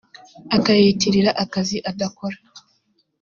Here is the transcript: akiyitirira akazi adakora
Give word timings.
akiyitirira 0.55 1.31
akazi 1.43 1.77
adakora 1.89 2.37